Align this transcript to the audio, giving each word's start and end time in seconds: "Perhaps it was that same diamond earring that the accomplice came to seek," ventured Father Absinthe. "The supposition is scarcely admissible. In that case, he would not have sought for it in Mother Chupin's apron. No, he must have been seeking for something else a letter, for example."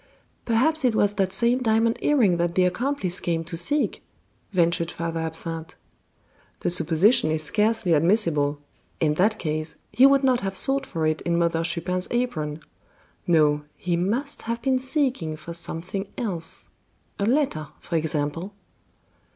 "Perhaps 0.45 0.83
it 0.83 0.95
was 0.95 1.13
that 1.13 1.31
same 1.31 1.59
diamond 1.61 1.95
earring 2.01 2.37
that 2.37 2.55
the 2.55 2.63
accomplice 2.65 3.19
came 3.19 3.43
to 3.43 3.55
seek," 3.55 4.01
ventured 4.51 4.89
Father 4.89 5.19
Absinthe. 5.19 5.75
"The 6.61 6.71
supposition 6.71 7.29
is 7.29 7.43
scarcely 7.43 7.93
admissible. 7.93 8.57
In 8.99 9.13
that 9.13 9.37
case, 9.37 9.75
he 9.91 10.07
would 10.07 10.23
not 10.23 10.39
have 10.39 10.57
sought 10.57 10.87
for 10.87 11.05
it 11.05 11.21
in 11.21 11.37
Mother 11.37 11.63
Chupin's 11.63 12.07
apron. 12.09 12.61
No, 13.27 13.61
he 13.77 13.95
must 13.95 14.41
have 14.49 14.59
been 14.63 14.79
seeking 14.79 15.35
for 15.35 15.53
something 15.53 16.07
else 16.17 16.69
a 17.19 17.27
letter, 17.27 17.67
for 17.79 17.95
example." 17.95 18.53